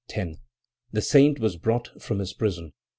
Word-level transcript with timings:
The 0.91 1.01
Saint 1.03 1.37
was 1.39 1.57
brought 1.57 2.01
from 2.01 2.17
his 2.17 2.33
prison. 2.33 2.73